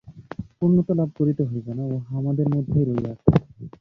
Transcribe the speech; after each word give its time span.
পূর্ণতা 0.57 0.93
লাভ 0.93 1.09
করিতে 1.19 1.43
হইবে 1.43 1.71
না, 1.73 1.83
উহা 1.85 2.11
আমাদের 2.17 2.47
মধ্যেই 2.55 2.85
রহিয়াছে। 2.85 3.29